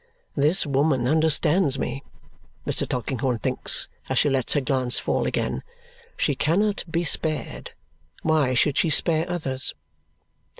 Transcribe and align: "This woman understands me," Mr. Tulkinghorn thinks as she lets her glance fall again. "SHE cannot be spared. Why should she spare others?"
"This 0.35 0.65
woman 0.65 1.07
understands 1.07 1.77
me," 1.77 2.03
Mr. 2.65 2.89
Tulkinghorn 2.89 3.37
thinks 3.37 3.87
as 4.09 4.17
she 4.17 4.31
lets 4.31 4.53
her 4.53 4.59
glance 4.59 4.97
fall 4.97 5.27
again. 5.27 5.61
"SHE 6.17 6.37
cannot 6.37 6.83
be 6.89 7.03
spared. 7.03 7.73
Why 8.23 8.55
should 8.55 8.79
she 8.79 8.89
spare 8.89 9.29
others?" 9.29 9.75